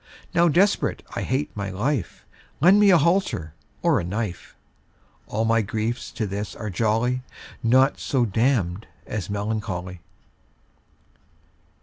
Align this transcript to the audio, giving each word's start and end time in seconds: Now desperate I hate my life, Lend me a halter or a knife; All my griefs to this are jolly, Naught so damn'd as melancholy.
Now 0.33 0.47
desperate 0.47 1.03
I 1.15 1.21
hate 1.21 1.55
my 1.55 1.69
life, 1.69 2.25
Lend 2.59 2.79
me 2.79 2.89
a 2.89 2.97
halter 2.97 3.53
or 3.83 3.99
a 3.99 4.03
knife; 4.03 4.55
All 5.27 5.45
my 5.45 5.61
griefs 5.61 6.09
to 6.13 6.25
this 6.25 6.55
are 6.55 6.71
jolly, 6.71 7.21
Naught 7.61 7.99
so 7.99 8.25
damn'd 8.25 8.87
as 9.05 9.29
melancholy. 9.29 10.01